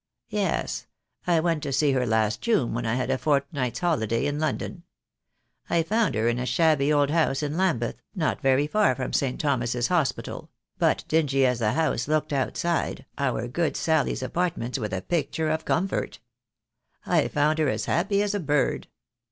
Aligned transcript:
"Yes, 0.31 0.87
I 1.27 1.39
went 1.39 1.61
to 1.61 1.71
see 1.71 1.91
her 1.91 2.07
last 2.07 2.41
June 2.41 2.73
when 2.73 2.87
I 2.87 2.95
had 2.95 3.11
a 3.11 3.19
fort 3.19 3.45
night's 3.53 3.81
holiday 3.81 4.25
in 4.25 4.39
London. 4.39 4.81
I 5.69 5.83
found 5.83 6.15
her 6.15 6.27
in 6.27 6.39
a 6.39 6.45
shabby 6.47 6.91
old 6.91 7.11
house 7.11 7.43
in 7.43 7.55
Lambeth, 7.55 8.01
not 8.15 8.41
very 8.41 8.65
far 8.65 8.95
from 8.95 9.13
St. 9.13 9.39
Thomas's 9.39 9.89
Hospital; 9.89 10.49
but 10.79 11.03
dingy 11.07 11.45
as 11.45 11.59
the 11.59 11.73
house 11.73 12.07
looked 12.07 12.33
outside, 12.33 13.05
our 13.19 13.47
good 13.47 13.77
Sally's 13.77 14.23
apartments 14.23 14.79
were 14.79 14.87
the 14.87 15.03
picture 15.03 15.51
of 15.51 15.65
comfort. 15.65 16.19
I 17.05 17.27
found 17.27 17.59
her 17.59 17.69
as 17.69 17.85
happy 17.85 18.23
as 18.23 18.33
a 18.33 18.39
bird. 18.39 18.87